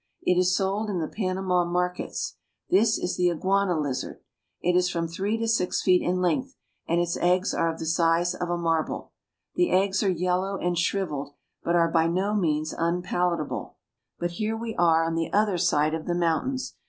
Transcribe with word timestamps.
It 0.23 0.35
is 0.39 0.55
sold 0.55 0.89
in 0.89 0.97
the 0.99 1.07
Panama 1.07 1.63
markets. 1.63 2.37
This 2.71 2.97
is 2.97 3.17
the 3.17 3.29
iguana 3.29 3.79
lizard. 3.79 4.19
It 4.59 4.75
is 4.75 4.89
from 4.89 5.07
three 5.07 5.37
to 5.37 5.47
six 5.47 5.83
feet 5.83 6.01
in 6.01 6.21
length, 6.21 6.55
and 6.87 6.99
its 6.99 7.17
eggs 7.17 7.53
are 7.53 7.71
of 7.71 7.77
the 7.77 7.85
size 7.85 8.33
of 8.33 8.49
a 8.49 8.57
marble. 8.57 9.11
The 9.53 9.69
eggs 9.69 10.01
are 10.01 10.09
yellow 10.09 10.57
and 10.57 10.75
shriveled, 10.75 11.35
but 11.63 11.75
are 11.75 11.91
by 11.91 12.07
no 12.07 12.33
means 12.33 12.73
unpalatable. 12.75 13.77
28 13.77 13.77
ISTHMUS 13.77 13.77
OF 13.77 14.17
PANAMA. 14.17 14.19
But 14.19 14.37
here 14.37 14.57
we 14.57 14.75
are 14.83 15.03
on 15.03 15.13
the 15.13 15.31
other 15.31 15.59
side 15.59 15.93
of 15.93 16.07
the 16.07 16.15
mountains. 16.15 16.73